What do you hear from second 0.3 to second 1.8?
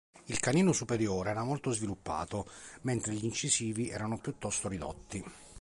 canino superiore era molto